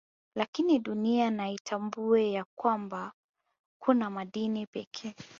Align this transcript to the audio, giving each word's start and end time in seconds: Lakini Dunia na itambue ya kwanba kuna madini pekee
Lakini 0.35 0.79
Dunia 0.79 1.29
na 1.31 1.49
itambue 1.51 2.31
ya 2.31 2.45
kwanba 2.55 3.13
kuna 3.81 4.09
madini 4.09 4.65
pekee 4.67 5.15